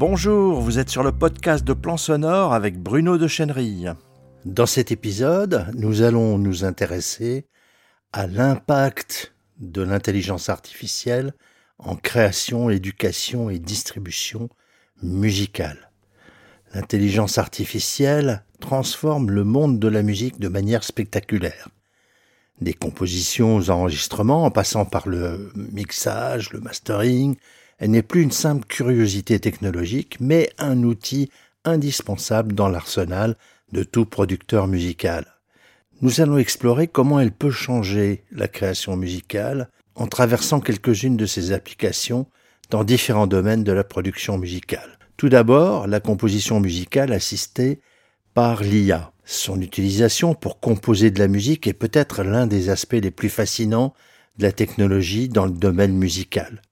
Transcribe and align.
Bonjour, 0.00 0.62
vous 0.62 0.78
êtes 0.78 0.88
sur 0.88 1.02
le 1.02 1.12
podcast 1.12 1.62
de 1.62 1.74
Plan 1.74 1.98
Sonore 1.98 2.54
avec 2.54 2.78
Bruno 2.78 3.18
de 3.18 3.28
Chenerille. 3.28 3.92
Dans 4.46 4.64
cet 4.64 4.92
épisode, 4.92 5.66
nous 5.74 6.00
allons 6.00 6.38
nous 6.38 6.64
intéresser 6.64 7.46
à 8.14 8.26
l'impact 8.26 9.34
de 9.58 9.82
l'intelligence 9.82 10.48
artificielle 10.48 11.34
en 11.76 11.96
création, 11.96 12.70
éducation 12.70 13.50
et 13.50 13.58
distribution 13.58 14.48
musicale. 15.02 15.90
L'intelligence 16.72 17.36
artificielle 17.36 18.46
transforme 18.58 19.30
le 19.30 19.44
monde 19.44 19.78
de 19.78 19.88
la 19.88 20.02
musique 20.02 20.40
de 20.40 20.48
manière 20.48 20.82
spectaculaire. 20.82 21.68
Des 22.62 22.72
compositions 22.72 23.56
aux 23.56 23.68
enregistrements 23.68 24.46
en 24.46 24.50
passant 24.50 24.86
par 24.86 25.06
le 25.06 25.52
mixage, 25.54 26.54
le 26.54 26.60
mastering, 26.60 27.36
elle 27.80 27.90
n'est 27.90 28.02
plus 28.02 28.22
une 28.22 28.30
simple 28.30 28.66
curiosité 28.66 29.40
technologique, 29.40 30.18
mais 30.20 30.50
un 30.58 30.82
outil 30.82 31.30
indispensable 31.64 32.54
dans 32.54 32.68
l'arsenal 32.68 33.36
de 33.72 33.82
tout 33.82 34.04
producteur 34.04 34.66
musical. 34.66 35.26
Nous 36.02 36.20
allons 36.20 36.36
explorer 36.36 36.88
comment 36.88 37.20
elle 37.20 37.32
peut 37.32 37.50
changer 37.50 38.24
la 38.32 38.48
création 38.48 38.96
musicale 38.96 39.70
en 39.94 40.06
traversant 40.06 40.60
quelques-unes 40.60 41.16
de 41.16 41.26
ses 41.26 41.52
applications 41.52 42.26
dans 42.68 42.84
différents 42.84 43.26
domaines 43.26 43.64
de 43.64 43.72
la 43.72 43.84
production 43.84 44.36
musicale. 44.36 44.98
Tout 45.16 45.30
d'abord, 45.30 45.86
la 45.86 46.00
composition 46.00 46.60
musicale 46.60 47.12
assistée 47.12 47.80
par 48.34 48.62
l'IA. 48.62 49.12
Son 49.24 49.60
utilisation 49.60 50.34
pour 50.34 50.60
composer 50.60 51.10
de 51.10 51.18
la 51.18 51.28
musique 51.28 51.66
est 51.66 51.72
peut-être 51.72 52.24
l'un 52.24 52.46
des 52.46 52.68
aspects 52.68 52.92
les 52.92 53.10
plus 53.10 53.28
fascinants 53.28 53.94
de 54.38 54.44
la 54.44 54.52
technologie 54.52 55.28
dans 55.28 55.46
le 55.46 55.52
domaine 55.52 55.96
musical. 55.96 56.62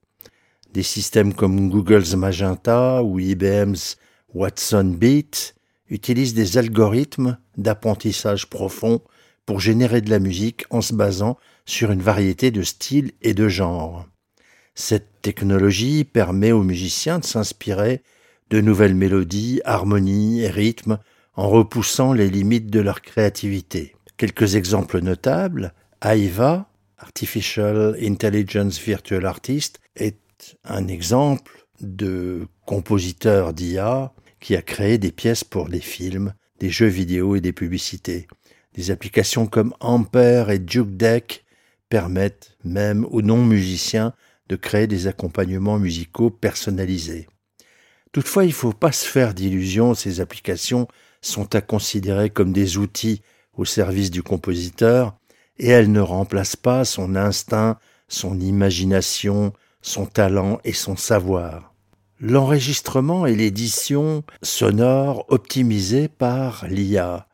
Des 0.72 0.82
systèmes 0.82 1.34
comme 1.34 1.70
Google's 1.70 2.14
Magenta 2.14 3.02
ou 3.02 3.18
IBM's 3.18 3.96
Watson 4.34 4.94
Beat 4.98 5.54
utilisent 5.88 6.34
des 6.34 6.58
algorithmes 6.58 7.38
d'apprentissage 7.56 8.50
profond 8.50 9.00
pour 9.46 9.60
générer 9.60 10.02
de 10.02 10.10
la 10.10 10.18
musique 10.18 10.66
en 10.70 10.82
se 10.82 10.92
basant 10.92 11.38
sur 11.64 11.90
une 11.90 12.02
variété 12.02 12.50
de 12.50 12.62
styles 12.62 13.12
et 13.22 13.32
de 13.32 13.48
genres. 13.48 14.06
Cette 14.74 15.22
technologie 15.22 16.04
permet 16.04 16.52
aux 16.52 16.62
musiciens 16.62 17.18
de 17.18 17.24
s'inspirer 17.24 18.02
de 18.50 18.60
nouvelles 18.60 18.94
mélodies, 18.94 19.60
harmonies 19.64 20.42
et 20.42 20.50
rythmes 20.50 20.98
en 21.34 21.48
repoussant 21.48 22.12
les 22.12 22.28
limites 22.28 22.70
de 22.70 22.80
leur 22.80 23.00
créativité. 23.00 23.94
Quelques 24.18 24.54
exemples 24.56 25.00
notables, 25.00 25.72
AIVA, 26.02 26.68
Artificial 26.98 27.96
Intelligence 28.02 28.78
Virtual 28.80 29.24
Artist, 29.24 29.80
un 30.64 30.88
exemple 30.88 31.66
de 31.80 32.46
compositeur 32.66 33.52
d'IA 33.52 34.12
qui 34.40 34.56
a 34.56 34.62
créé 34.62 34.98
des 34.98 35.12
pièces 35.12 35.44
pour 35.44 35.68
des 35.68 35.80
films, 35.80 36.34
des 36.60 36.70
jeux 36.70 36.86
vidéo 36.86 37.36
et 37.36 37.40
des 37.40 37.52
publicités. 37.52 38.26
Des 38.74 38.90
applications 38.90 39.46
comme 39.46 39.74
Ampere 39.80 40.50
et 40.50 40.58
Duke 40.58 40.96
Deck 40.96 41.44
permettent 41.88 42.56
même 42.64 43.04
aux 43.06 43.22
non-musiciens 43.22 44.12
de 44.48 44.56
créer 44.56 44.86
des 44.86 45.06
accompagnements 45.06 45.78
musicaux 45.78 46.30
personnalisés. 46.30 47.28
Toutefois, 48.12 48.44
il 48.44 48.48
ne 48.48 48.52
faut 48.52 48.72
pas 48.72 48.92
se 48.92 49.06
faire 49.06 49.34
d'illusions, 49.34 49.94
ces 49.94 50.20
applications 50.20 50.88
sont 51.20 51.54
à 51.54 51.60
considérer 51.60 52.30
comme 52.30 52.52
des 52.52 52.78
outils 52.78 53.22
au 53.54 53.64
service 53.64 54.10
du 54.10 54.22
compositeur, 54.22 55.16
et 55.58 55.68
elles 55.68 55.90
ne 55.90 56.00
remplacent 56.00 56.56
pas 56.56 56.84
son 56.84 57.16
instinct, 57.16 57.78
son 58.06 58.38
imagination, 58.40 59.52
son 59.80 60.06
talent 60.06 60.60
et 60.64 60.72
son 60.72 60.96
savoir. 60.96 61.74
L'enregistrement 62.20 63.26
et 63.26 63.36
l'édition 63.36 64.24
sonore 64.42 65.24
optimisés 65.28 66.08
par 66.08 66.66
l'IA. 66.68 67.28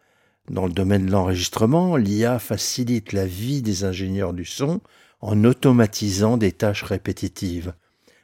Dans 0.51 0.67
le 0.67 0.73
domaine 0.73 1.07
de 1.07 1.11
l'enregistrement, 1.11 1.97
l'IA 1.97 2.39
facilite 2.39 3.13
la 3.15 3.25
vie 3.25 3.63
des 3.63 3.85
ingénieurs 3.85 4.35
du 4.35 4.45
son 4.45 4.81
en 5.23 5.43
automatisant 5.45 6.37
des 6.37 6.53
tâches 6.53 6.83
répétitives. 6.83 7.73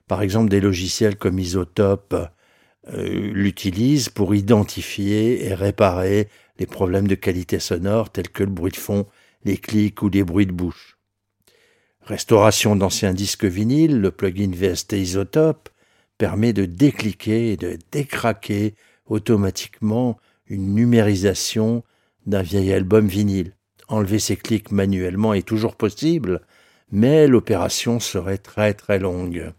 Par 0.06 0.20
exemple, 0.20 0.50
des 0.50 0.60
logiciels 0.60 1.16
comme 1.16 1.38
Isotope 1.38 2.14
euh, 2.88 3.30
l'utilisent 3.32 4.10
pour 4.10 4.34
identifier 4.34 5.46
et 5.46 5.54
réparer 5.54 6.28
les 6.58 6.66
problèmes 6.66 7.08
de 7.08 7.14
qualité 7.14 7.58
sonore 7.58 8.10
tels 8.10 8.28
que 8.28 8.42
le 8.42 8.50
bruit 8.50 8.72
de 8.72 8.76
fond, 8.76 9.06
les 9.44 9.56
clics 9.56 10.02
ou 10.02 10.10
les 10.10 10.24
bruits 10.24 10.46
de 10.46 10.52
bouche. 10.52 10.99
Restauration 12.02 12.76
d'anciens 12.76 13.14
disques 13.14 13.44
vinyles, 13.44 14.00
le 14.00 14.10
plugin 14.10 14.50
VST 14.52 14.94
Isotope 14.94 15.68
permet 16.18 16.52
de 16.52 16.64
décliquer 16.64 17.52
et 17.52 17.56
de 17.56 17.78
décraquer 17.92 18.74
automatiquement 19.06 20.18
une 20.46 20.74
numérisation 20.74 21.84
d'un 22.26 22.42
vieil 22.42 22.72
album 22.72 23.06
vinyle. 23.06 23.54
Enlever 23.88 24.18
ces 24.18 24.36
clics 24.36 24.70
manuellement 24.70 25.34
est 25.34 25.46
toujours 25.46 25.76
possible, 25.76 26.40
mais 26.90 27.26
l'opération 27.26 28.00
serait 28.00 28.38
très 28.38 28.74
très 28.74 28.98
longue. 28.98 29.52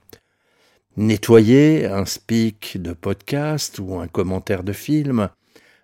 Nettoyer 0.97 1.85
un 1.85 2.06
speak 2.06 2.81
de 2.81 2.94
podcast 2.94 3.79
ou 3.79 3.96
un 3.96 4.08
commentaire 4.08 4.63
de 4.63 4.73
film, 4.73 5.29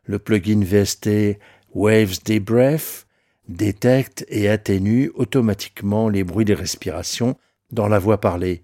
le 0.03 0.19
plugin 0.19 0.61
VST 0.63 1.39
Waves 1.73 2.23
Debrief 2.25 3.06
détecte 3.47 4.25
et 4.29 4.49
atténue 4.49 5.11
automatiquement 5.15 6.09
les 6.09 6.23
bruits 6.23 6.45
de 6.45 6.53
respiration 6.53 7.37
dans 7.71 7.87
la 7.87 7.99
voix 7.99 8.19
parlée. 8.19 8.63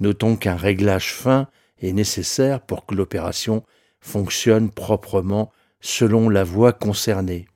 Notons 0.00 0.36
qu'un 0.36 0.56
réglage 0.56 1.12
fin 1.12 1.48
est 1.80 1.92
nécessaire 1.92 2.60
pour 2.60 2.86
que 2.86 2.94
l'opération 2.94 3.64
fonctionne 4.00 4.70
proprement 4.70 5.52
selon 5.80 6.28
la 6.28 6.44
voix 6.44 6.72
concernée. 6.72 7.46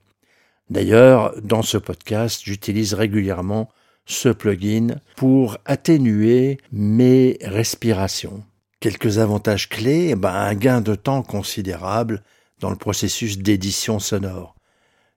D'ailleurs, 0.69 1.33
dans 1.41 1.63
ce 1.63 1.77
podcast, 1.77 2.41
j'utilise 2.43 2.93
régulièrement 2.93 3.69
ce 4.05 4.29
plugin 4.29 4.99
pour 5.15 5.57
atténuer 5.65 6.57
mes 6.71 7.37
respirations. 7.41 8.43
Quelques 8.79 9.17
avantages 9.17 9.67
clés, 9.67 10.09
eh 10.11 10.15
ben, 10.15 10.33
un 10.33 10.55
gain 10.55 10.81
de 10.81 10.95
temps 10.95 11.23
considérable 11.23 12.23
dans 12.59 12.69
le 12.69 12.75
processus 12.75 13.37
d'édition 13.37 13.99
sonore 13.99 14.55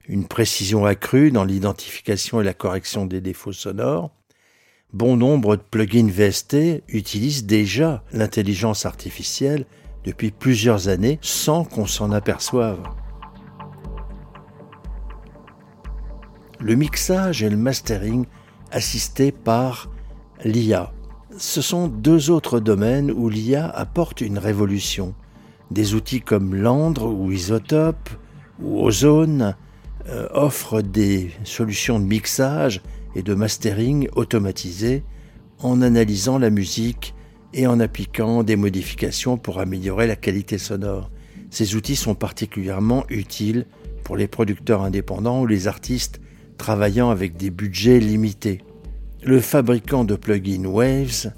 une 0.07 0.27
précision 0.27 0.85
accrue 0.85 1.31
dans 1.31 1.43
l'identification 1.43 2.41
et 2.41 2.43
la 2.43 2.53
correction 2.53 3.05
des 3.05 3.21
défauts 3.21 3.53
sonores, 3.53 4.11
bon 4.91 5.15
nombre 5.15 5.55
de 5.55 5.61
plugins 5.61 6.09
VST 6.09 6.83
utilisent 6.89 7.45
déjà 7.45 8.03
l'intelligence 8.11 8.85
artificielle 8.85 9.65
depuis 10.03 10.31
plusieurs 10.31 10.89
années 10.89 11.19
sans 11.21 11.63
qu'on 11.63 11.85
s'en 11.85 12.11
aperçoive. 12.11 12.81
Le 16.59 16.75
mixage 16.75 17.43
et 17.43 17.49
le 17.49 17.57
mastering 17.57 18.25
assistés 18.71 19.31
par 19.31 19.89
l'IA. 20.43 20.91
Ce 21.37 21.61
sont 21.61 21.87
deux 21.87 22.29
autres 22.29 22.59
domaines 22.59 23.11
où 23.11 23.29
l'IA 23.29 23.67
apporte 23.69 24.21
une 24.21 24.37
révolution. 24.37 25.15
Des 25.71 25.95
outils 25.95 26.21
comme 26.21 26.55
Landre 26.55 27.05
ou 27.05 27.31
Isotope 27.31 28.09
ou 28.61 28.85
Ozone 28.85 29.55
euh, 30.09 30.27
offre 30.33 30.81
des 30.81 31.31
solutions 31.43 31.99
de 31.99 32.05
mixage 32.05 32.81
et 33.15 33.23
de 33.23 33.33
mastering 33.33 34.09
automatisées 34.15 35.03
en 35.59 35.81
analysant 35.81 36.37
la 36.39 36.49
musique 36.49 37.13
et 37.53 37.67
en 37.67 37.79
appliquant 37.79 38.43
des 38.43 38.55
modifications 38.55 39.37
pour 39.37 39.59
améliorer 39.59 40.07
la 40.07 40.15
qualité 40.15 40.57
sonore. 40.57 41.09
Ces 41.51 41.75
outils 41.75 41.95
sont 41.95 42.15
particulièrement 42.15 43.05
utiles 43.09 43.65
pour 44.03 44.17
les 44.17 44.27
producteurs 44.27 44.81
indépendants 44.81 45.41
ou 45.41 45.45
les 45.45 45.67
artistes 45.67 46.19
travaillant 46.57 47.09
avec 47.09 47.37
des 47.37 47.49
budgets 47.49 47.99
limités. 47.99 48.61
Le 49.23 49.39
fabricant 49.39 50.03
de 50.03 50.15
plugins 50.15 50.65
Waves 50.65 51.31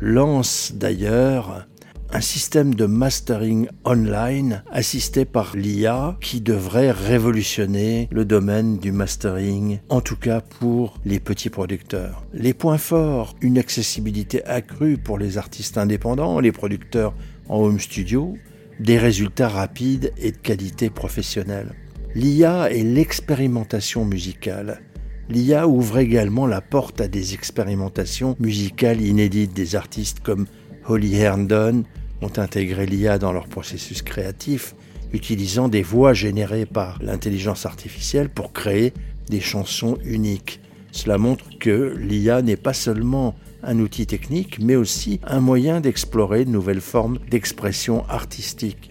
lance 0.00 0.72
d'ailleurs 0.74 1.66
un 2.14 2.20
système 2.20 2.76
de 2.76 2.86
mastering 2.86 3.66
online 3.84 4.62
assisté 4.70 5.24
par 5.24 5.56
l'IA 5.56 6.16
qui 6.20 6.40
devrait 6.40 6.92
révolutionner 6.92 8.08
le 8.12 8.24
domaine 8.24 8.78
du 8.78 8.92
mastering, 8.92 9.80
en 9.88 10.00
tout 10.00 10.16
cas 10.16 10.40
pour 10.40 10.94
les 11.04 11.18
petits 11.18 11.50
producteurs. 11.50 12.24
Les 12.32 12.54
points 12.54 12.78
forts, 12.78 13.34
une 13.40 13.58
accessibilité 13.58 14.44
accrue 14.44 14.96
pour 14.96 15.18
les 15.18 15.38
artistes 15.38 15.76
indépendants, 15.76 16.38
les 16.38 16.52
producteurs 16.52 17.14
en 17.48 17.58
home 17.58 17.80
studio, 17.80 18.36
des 18.78 18.96
résultats 18.96 19.48
rapides 19.48 20.12
et 20.16 20.30
de 20.30 20.36
qualité 20.36 20.90
professionnelle. 20.90 21.74
L'IA 22.14 22.70
et 22.70 22.84
l'expérimentation 22.84 24.04
musicale. 24.04 24.82
L'IA 25.28 25.66
ouvre 25.66 25.98
également 25.98 26.46
la 26.46 26.60
porte 26.60 27.00
à 27.00 27.08
des 27.08 27.34
expérimentations 27.34 28.36
musicales 28.38 29.00
inédites 29.00 29.52
des 29.52 29.74
artistes 29.74 30.20
comme 30.20 30.46
Holly 30.86 31.16
Herndon, 31.16 31.82
ont 32.24 32.38
intégré 32.38 32.86
l'IA 32.86 33.18
dans 33.18 33.32
leur 33.32 33.46
processus 33.46 34.02
créatif, 34.02 34.74
utilisant 35.12 35.68
des 35.68 35.82
voix 35.82 36.14
générées 36.14 36.66
par 36.66 36.98
l'intelligence 37.02 37.66
artificielle 37.66 38.28
pour 38.28 38.52
créer 38.52 38.92
des 39.28 39.40
chansons 39.40 39.98
uniques. 40.04 40.60
Cela 40.90 41.18
montre 41.18 41.44
que 41.58 41.94
l'IA 41.98 42.42
n'est 42.42 42.56
pas 42.56 42.72
seulement 42.72 43.34
un 43.62 43.78
outil 43.78 44.06
technique, 44.06 44.58
mais 44.60 44.76
aussi 44.76 45.20
un 45.24 45.40
moyen 45.40 45.80
d'explorer 45.80 46.44
de 46.44 46.50
nouvelles 46.50 46.80
formes 46.80 47.18
d'expression 47.30 48.04
artistique. 48.08 48.90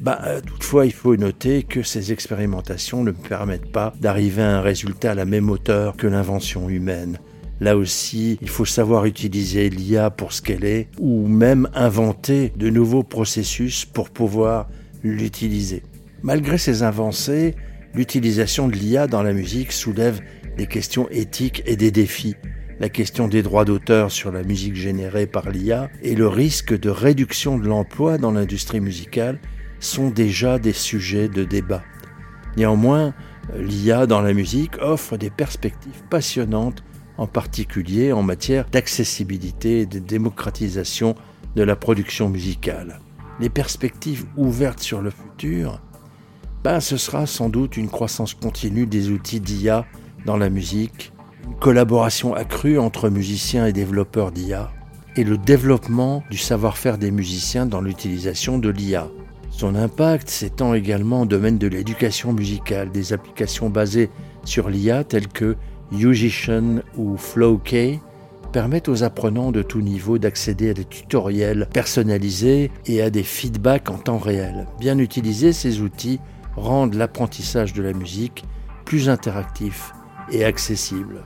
Bah, 0.00 0.20
euh, 0.24 0.40
toutefois, 0.40 0.84
il 0.84 0.92
faut 0.92 1.16
noter 1.16 1.62
que 1.62 1.82
ces 1.82 2.12
expérimentations 2.12 3.04
ne 3.04 3.12
permettent 3.12 3.70
pas 3.70 3.92
d'arriver 4.00 4.42
à 4.42 4.58
un 4.58 4.60
résultat 4.60 5.12
à 5.12 5.14
la 5.14 5.24
même 5.24 5.48
hauteur 5.48 5.96
que 5.96 6.08
l'invention 6.08 6.68
humaine. 6.68 7.18
Là 7.62 7.76
aussi, 7.76 8.38
il 8.42 8.48
faut 8.48 8.64
savoir 8.64 9.04
utiliser 9.04 9.70
l'IA 9.70 10.10
pour 10.10 10.32
ce 10.32 10.42
qu'elle 10.42 10.64
est, 10.64 10.88
ou 10.98 11.28
même 11.28 11.68
inventer 11.74 12.52
de 12.56 12.68
nouveaux 12.70 13.04
processus 13.04 13.84
pour 13.84 14.10
pouvoir 14.10 14.68
l'utiliser. 15.04 15.84
Malgré 16.24 16.58
ces 16.58 16.82
avancées, 16.82 17.54
l'utilisation 17.94 18.66
de 18.66 18.74
l'IA 18.74 19.06
dans 19.06 19.22
la 19.22 19.32
musique 19.32 19.70
soulève 19.70 20.18
des 20.56 20.66
questions 20.66 21.08
éthiques 21.12 21.62
et 21.64 21.76
des 21.76 21.92
défis. 21.92 22.34
La 22.80 22.88
question 22.88 23.28
des 23.28 23.44
droits 23.44 23.64
d'auteur 23.64 24.10
sur 24.10 24.32
la 24.32 24.42
musique 24.42 24.74
générée 24.74 25.28
par 25.28 25.48
l'IA 25.48 25.88
et 26.02 26.16
le 26.16 26.26
risque 26.26 26.76
de 26.76 26.90
réduction 26.90 27.58
de 27.58 27.68
l'emploi 27.68 28.18
dans 28.18 28.32
l'industrie 28.32 28.80
musicale 28.80 29.38
sont 29.78 30.10
déjà 30.10 30.58
des 30.58 30.72
sujets 30.72 31.28
de 31.28 31.44
débat. 31.44 31.84
Néanmoins, 32.56 33.14
l'IA 33.56 34.06
dans 34.06 34.20
la 34.20 34.32
musique 34.32 34.78
offre 34.80 35.16
des 35.16 35.30
perspectives 35.30 36.02
passionnantes, 36.10 36.82
en 37.18 37.26
particulier 37.26 38.12
en 38.12 38.22
matière 38.22 38.66
d'accessibilité 38.70 39.80
et 39.80 39.86
de 39.86 39.98
démocratisation 39.98 41.14
de 41.56 41.62
la 41.62 41.76
production 41.76 42.28
musicale. 42.28 43.00
Les 43.40 43.50
perspectives 43.50 44.24
ouvertes 44.36 44.80
sur 44.80 45.02
le 45.02 45.10
futur, 45.10 45.80
ben, 46.64 46.80
ce 46.80 46.96
sera 46.96 47.26
sans 47.26 47.48
doute 47.48 47.76
une 47.76 47.88
croissance 47.88 48.34
continue 48.34 48.86
des 48.86 49.10
outils 49.10 49.40
d'IA 49.40 49.84
dans 50.24 50.36
la 50.36 50.48
musique, 50.48 51.12
une 51.44 51.56
collaboration 51.56 52.34
accrue 52.34 52.78
entre 52.78 53.08
musiciens 53.08 53.66
et 53.66 53.72
développeurs 53.72 54.30
d'IA, 54.30 54.70
et 55.16 55.24
le 55.24 55.38
développement 55.38 56.22
du 56.30 56.38
savoir-faire 56.38 56.98
des 56.98 57.10
musiciens 57.10 57.66
dans 57.66 57.80
l'utilisation 57.80 58.58
de 58.58 58.68
l'IA. 58.68 59.08
Son 59.50 59.74
impact 59.74 60.28
s'étend 60.30 60.72
également 60.72 61.22
au 61.22 61.26
domaine 61.26 61.58
de 61.58 61.66
l'éducation 61.66 62.32
musicale, 62.32 62.90
des 62.90 63.12
applications 63.12 63.68
basées 63.68 64.10
sur 64.44 64.70
l'IA 64.70 65.04
telles 65.04 65.28
que 65.28 65.56
Musician 65.92 66.80
ou 66.96 67.16
FlowK 67.16 68.00
permettent 68.52 68.88
aux 68.88 69.02
apprenants 69.02 69.52
de 69.52 69.62
tout 69.62 69.80
niveau 69.80 70.18
d'accéder 70.18 70.70
à 70.70 70.74
des 70.74 70.84
tutoriels 70.84 71.68
personnalisés 71.72 72.70
et 72.86 73.02
à 73.02 73.10
des 73.10 73.22
feedbacks 73.22 73.90
en 73.90 73.98
temps 73.98 74.18
réel. 74.18 74.66
Bien 74.78 74.98
utilisés, 74.98 75.52
ces 75.52 75.80
outils 75.80 76.20
rendent 76.56 76.94
l'apprentissage 76.94 77.72
de 77.72 77.82
la 77.82 77.92
musique 77.92 78.44
plus 78.84 79.08
interactif 79.08 79.92
et 80.30 80.44
accessible. 80.44 81.24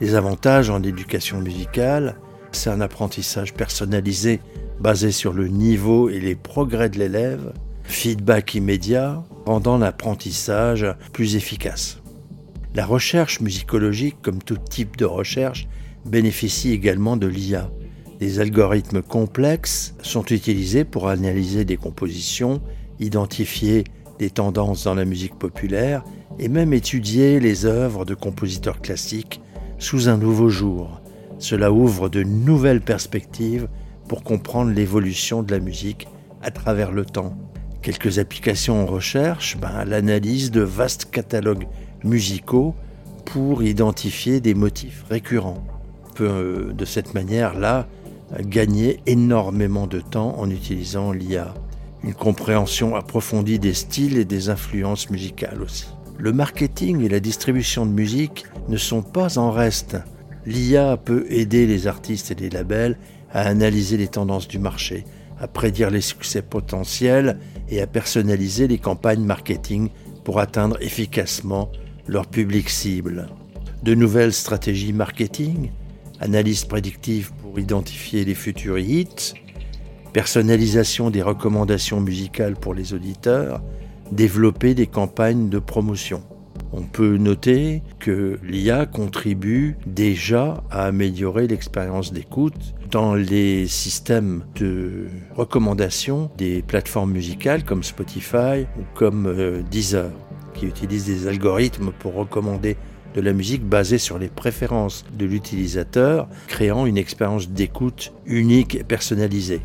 Les 0.00 0.14
avantages 0.14 0.70
en 0.70 0.82
éducation 0.82 1.40
musicale, 1.40 2.16
c'est 2.52 2.70
un 2.70 2.80
apprentissage 2.80 3.54
personnalisé 3.54 4.40
basé 4.80 5.12
sur 5.12 5.32
le 5.32 5.48
niveau 5.48 6.08
et 6.08 6.20
les 6.20 6.34
progrès 6.34 6.88
de 6.88 6.98
l'élève, 6.98 7.52
feedback 7.84 8.54
immédiat, 8.54 9.22
rendant 9.46 9.78
l'apprentissage 9.78 10.86
plus 11.12 11.36
efficace. 11.36 12.03
La 12.74 12.86
recherche 12.86 13.40
musicologique, 13.40 14.16
comme 14.20 14.42
tout 14.42 14.56
type 14.56 14.96
de 14.96 15.04
recherche, 15.04 15.68
bénéficie 16.04 16.72
également 16.72 17.16
de 17.16 17.28
l'IA. 17.28 17.70
Des 18.18 18.40
algorithmes 18.40 19.00
complexes 19.00 19.94
sont 20.02 20.24
utilisés 20.24 20.84
pour 20.84 21.06
analyser 21.06 21.64
des 21.64 21.76
compositions, 21.76 22.60
identifier 22.98 23.84
des 24.18 24.30
tendances 24.30 24.84
dans 24.84 24.94
la 24.94 25.04
musique 25.04 25.38
populaire 25.38 26.02
et 26.40 26.48
même 26.48 26.72
étudier 26.72 27.38
les 27.38 27.64
œuvres 27.64 28.04
de 28.04 28.14
compositeurs 28.14 28.80
classiques 28.80 29.40
sous 29.78 30.08
un 30.08 30.16
nouveau 30.16 30.48
jour. 30.48 31.00
Cela 31.38 31.70
ouvre 31.70 32.08
de 32.08 32.24
nouvelles 32.24 32.80
perspectives 32.80 33.68
pour 34.08 34.24
comprendre 34.24 34.72
l'évolution 34.72 35.44
de 35.44 35.52
la 35.52 35.60
musique 35.60 36.08
à 36.42 36.50
travers 36.50 36.90
le 36.90 37.04
temps. 37.04 37.36
Quelques 37.82 38.18
applications 38.18 38.82
en 38.82 38.86
recherche, 38.86 39.58
ben, 39.58 39.84
l'analyse 39.84 40.50
de 40.50 40.62
vastes 40.62 41.10
catalogues 41.10 41.68
musicaux 42.04 42.74
pour 43.24 43.62
identifier 43.62 44.40
des 44.40 44.54
motifs 44.54 45.04
récurrents. 45.10 45.64
On 46.10 46.14
peut 46.14 46.28
euh, 46.28 46.72
de 46.72 46.84
cette 46.84 47.14
manière-là 47.14 47.88
gagner 48.40 49.00
énormément 49.06 49.86
de 49.86 50.00
temps 50.00 50.38
en 50.38 50.50
utilisant 50.50 51.12
l'IA. 51.12 51.54
Une 52.02 52.14
compréhension 52.14 52.96
approfondie 52.96 53.58
des 53.58 53.74
styles 53.74 54.18
et 54.18 54.24
des 54.24 54.50
influences 54.50 55.10
musicales 55.10 55.62
aussi. 55.62 55.86
Le 56.18 56.32
marketing 56.32 57.02
et 57.02 57.08
la 57.08 57.20
distribution 57.20 57.86
de 57.86 57.90
musique 57.90 58.44
ne 58.68 58.76
sont 58.76 59.02
pas 59.02 59.38
en 59.38 59.50
reste. 59.50 59.96
L'IA 60.46 60.96
peut 60.96 61.26
aider 61.28 61.66
les 61.66 61.86
artistes 61.86 62.30
et 62.30 62.34
les 62.34 62.50
labels 62.50 62.98
à 63.32 63.40
analyser 63.40 63.96
les 63.96 64.08
tendances 64.08 64.46
du 64.46 64.58
marché, 64.58 65.04
à 65.40 65.48
prédire 65.48 65.90
les 65.90 66.00
succès 66.00 66.42
potentiels 66.42 67.38
et 67.68 67.80
à 67.80 67.86
personnaliser 67.86 68.68
les 68.68 68.78
campagnes 68.78 69.24
marketing 69.24 69.88
pour 70.22 70.38
atteindre 70.38 70.76
efficacement 70.80 71.70
leur 72.06 72.26
public 72.26 72.68
cible. 72.70 73.28
De 73.82 73.94
nouvelles 73.94 74.32
stratégies 74.32 74.92
marketing, 74.92 75.70
analyse 76.20 76.64
prédictive 76.64 77.32
pour 77.40 77.58
identifier 77.58 78.24
les 78.24 78.34
futurs 78.34 78.78
hits, 78.78 79.34
personnalisation 80.12 81.10
des 81.10 81.22
recommandations 81.22 82.00
musicales 82.00 82.54
pour 82.54 82.74
les 82.74 82.94
auditeurs, 82.94 83.62
développer 84.12 84.74
des 84.74 84.86
campagnes 84.86 85.48
de 85.48 85.58
promotion. 85.58 86.22
On 86.72 86.82
peut 86.82 87.18
noter 87.18 87.82
que 88.00 88.38
l'IA 88.42 88.86
contribue 88.86 89.76
déjà 89.86 90.64
à 90.70 90.86
améliorer 90.86 91.46
l'expérience 91.46 92.12
d'écoute 92.12 92.74
dans 92.90 93.14
les 93.14 93.66
systèmes 93.66 94.44
de 94.56 95.06
recommandation 95.36 96.30
des 96.36 96.62
plateformes 96.62 97.12
musicales 97.12 97.64
comme 97.64 97.82
Spotify 97.82 98.66
ou 98.78 98.82
comme 98.94 99.26
euh, 99.26 99.62
Deezer, 99.70 100.10
qui 100.54 100.66
utilisent 100.66 101.06
des 101.06 101.26
algorithmes 101.26 101.92
pour 101.98 102.14
recommander 102.14 102.76
de 103.14 103.20
la 103.20 103.32
musique 103.32 103.64
basée 103.64 103.98
sur 103.98 104.18
les 104.18 104.28
préférences 104.28 105.04
de 105.12 105.24
l'utilisateur, 105.24 106.28
créant 106.48 106.86
une 106.86 106.98
expérience 106.98 107.48
d'écoute 107.48 108.12
unique 108.26 108.74
et 108.74 108.84
personnalisée. 108.84 109.62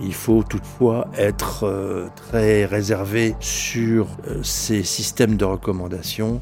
Il 0.00 0.14
faut 0.14 0.42
toutefois 0.42 1.10
être 1.16 1.64
euh, 1.64 2.06
très 2.14 2.64
réservé 2.64 3.34
sur 3.40 4.06
euh, 4.28 4.42
ces 4.42 4.84
systèmes 4.84 5.36
de 5.36 5.44
recommandation 5.44 6.40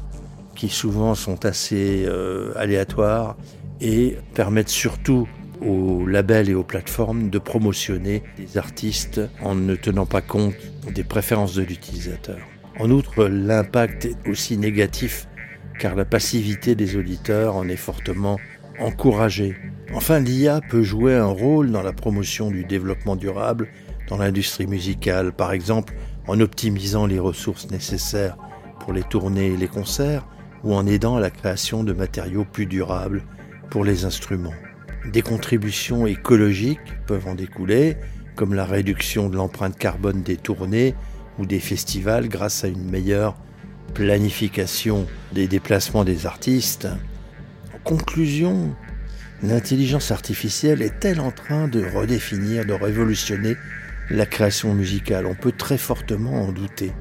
qui 0.55 0.69
souvent 0.69 1.15
sont 1.15 1.45
assez 1.45 2.05
euh, 2.07 2.53
aléatoires 2.55 3.35
et 3.81 4.17
permettent 4.35 4.69
surtout 4.69 5.27
aux 5.65 6.05
labels 6.05 6.49
et 6.49 6.53
aux 6.53 6.63
plateformes 6.63 7.29
de 7.29 7.39
promotionner 7.39 8.23
des 8.37 8.57
artistes 8.57 9.21
en 9.41 9.55
ne 9.55 9.75
tenant 9.75 10.05
pas 10.05 10.21
compte 10.21 10.55
des 10.93 11.03
préférences 11.03 11.55
de 11.55 11.63
l'utilisateur. 11.63 12.37
En 12.79 12.91
outre, 12.91 13.25
l'impact 13.25 14.05
est 14.05 14.29
aussi 14.29 14.57
négatif 14.57 15.27
car 15.79 15.95
la 15.95 16.05
passivité 16.05 16.75
des 16.75 16.95
auditeurs 16.95 17.55
en 17.55 17.67
est 17.67 17.75
fortement 17.75 18.39
encouragée. 18.79 19.55
Enfin, 19.93 20.19
l'IA 20.19 20.61
peut 20.69 20.83
jouer 20.83 21.15
un 21.15 21.25
rôle 21.25 21.71
dans 21.71 21.81
la 21.81 21.93
promotion 21.93 22.51
du 22.51 22.65
développement 22.65 23.15
durable 23.15 23.67
dans 24.07 24.17
l'industrie 24.17 24.67
musicale, 24.67 25.33
par 25.33 25.53
exemple 25.53 25.93
en 26.27 26.39
optimisant 26.39 27.05
les 27.05 27.19
ressources 27.19 27.69
nécessaires 27.71 28.37
pour 28.79 28.93
les 28.93 29.03
tournées 29.03 29.47
et 29.47 29.57
les 29.57 29.67
concerts, 29.67 30.27
ou 30.63 30.73
en 30.73 30.85
aidant 30.85 31.15
à 31.15 31.19
la 31.19 31.29
création 31.29 31.83
de 31.83 31.93
matériaux 31.93 32.45
plus 32.45 32.65
durables 32.65 33.23
pour 33.69 33.85
les 33.85 34.05
instruments. 34.05 34.53
Des 35.11 35.21
contributions 35.21 36.05
écologiques 36.05 36.79
peuvent 37.05 37.27
en 37.27 37.35
découler, 37.35 37.97
comme 38.35 38.53
la 38.53 38.65
réduction 38.65 39.29
de 39.29 39.35
l'empreinte 39.35 39.77
carbone 39.77 40.21
des 40.21 40.37
tournées 40.37 40.95
ou 41.39 41.45
des 41.45 41.59
festivals 41.59 42.27
grâce 42.29 42.63
à 42.63 42.67
une 42.67 42.89
meilleure 42.89 43.35
planification 43.93 45.07
des 45.33 45.47
déplacements 45.47 46.03
des 46.03 46.25
artistes. 46.25 46.87
En 47.73 47.79
conclusion, 47.83 48.75
L'intelligence 49.43 50.09
artificielle 50.09 50.81
est-elle 50.81 51.19
en 51.19 51.29
train 51.29 51.67
de 51.67 51.85
redéfinir, 51.85 52.65
de 52.65 52.73
révolutionner 52.73 53.55
la 54.09 54.25
création 54.25 54.73
musicale? 54.73 55.27
On 55.27 55.35
peut 55.35 55.51
très 55.51 55.77
fortement 55.77 56.41
en 56.41 56.51
douter, 56.51 56.91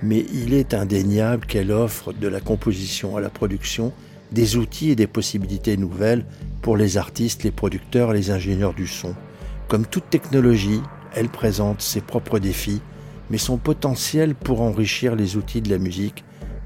mais 0.00 0.24
il 0.32 0.54
est 0.54 0.72
indéniable 0.72 1.46
qu'elle 1.46 1.72
offre 1.72 2.12
de 2.12 2.28
la 2.28 2.40
composition 2.40 3.16
à 3.16 3.20
la 3.20 3.28
production 3.28 3.92
des 4.30 4.56
outils 4.56 4.90
et 4.90 4.94
des 4.94 5.08
possibilités 5.08 5.76
nouvelles 5.76 6.24
pour 6.62 6.76
les 6.76 6.96
artistes, 6.96 7.42
les 7.42 7.50
producteurs, 7.50 8.12
les 8.12 8.30
ingénieurs 8.30 8.74
du 8.74 8.86
son. 8.86 9.16
Comme 9.66 9.84
toute 9.84 10.10
technologie, 10.10 10.82
elle 11.16 11.28
présente 11.28 11.82
ses 11.82 12.00
propres 12.00 12.38
défis, 12.38 12.82
mais 13.30 13.38
son 13.38 13.56
potentiel 13.56 14.34
pour 14.34 14.60
enrichir 14.60 15.16
les 15.16 15.36
outils 15.36 15.62
de 15.62 15.70
la 15.70 15.78
musique 15.78 16.24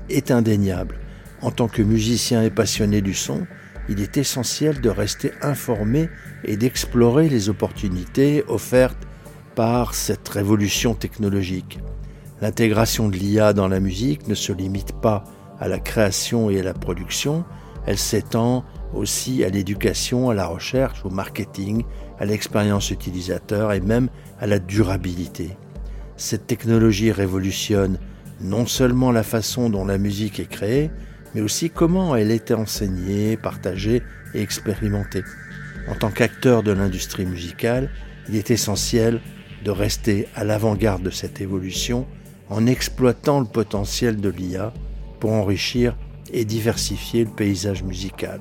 est 0.09 0.31
indéniable. 0.31 0.99
En 1.43 1.51
tant 1.51 1.69
que 1.69 1.83
musicien 1.83 2.43
et 2.43 2.51
passionné 2.51 3.01
du 3.03 3.15
son, 3.15 3.47
il 3.89 4.01
est 4.01 4.17
essentiel 4.17 4.81
de 4.81 4.89
rester 4.89 5.33
informé 5.43 6.09
et 6.45 6.57
d'explorer 6.57 7.29
les 7.29 7.51
opportunités 7.51 8.43
offertes 8.49 9.07
par 9.55 9.95
cette 9.95 10.29
révolution 10.29 10.95
technologique. 10.95 11.79
L'intégration 12.41 13.09
de 13.09 13.17
l'IA 13.17 13.53
dans 13.53 13.69
la 13.69 13.81
musique 13.81 14.27
ne 14.27 14.35
se 14.35 14.53
limite 14.53 14.93
pas 15.01 15.25
à 15.61 15.69
la 15.69 15.79
création 15.79 16.51
et 16.51 16.61
à 16.61 16.63
la 16.63 16.75
production, 16.75 17.45
Elle 17.87 17.99
s'étend 17.99 18.65
aussi 18.95 19.45
à 19.45 19.51
l'éducation, 19.51 20.31
à 20.31 20.35
la 20.35 20.47
recherche, 20.47 21.05
au 21.05 21.11
marketing, 21.11 21.85
à 22.19 22.25
l'expérience 22.25 22.91
utilisateur 22.91 23.73
et 23.73 23.81
même 23.81 24.09
à 24.41 24.47
la 24.47 24.59
durabilité. 24.59 25.57
Cette 26.17 26.47
technologie 26.47 27.13
révolutionne 27.13 27.99
non 28.41 28.67
seulement 28.67 29.13
la 29.13 29.23
façon 29.23 29.71
dont 29.71 29.85
la 29.85 29.99
musique 29.99 30.41
est 30.41 30.49
créée, 30.49 30.91
mais 31.35 31.41
aussi 31.41 31.71
comment 31.71 32.15
elle 32.15 32.31
est 32.31 32.53
enseignée, 32.53 33.37
partagée 33.37 34.03
et 34.35 34.41
expérimentée. 34.41 35.25
En 35.89 35.95
tant 35.95 36.11
qu'acteur 36.11 36.63
de 36.63 36.73
l'industrie 36.73 37.27
musicale, 37.27 37.91
il 38.29 38.37
est 38.37 38.51
essentiel 38.51 39.21
de 39.65 39.71
rester 39.71 40.29
à 40.35 40.45
l'avant-garde 40.45 41.03
de 41.03 41.11
cette 41.11 41.41
évolution 41.41 42.07
en 42.49 42.67
exploitant 42.67 43.41
le 43.41 43.47
potentiel 43.47 44.21
de 44.21 44.29
l'IA 44.29 44.73
pour 45.21 45.33
enrichir 45.33 45.97
et 46.33 46.45
diversifier 46.45 47.25
le 47.25 47.31
paysage 47.31 47.83
musical. 47.83 48.41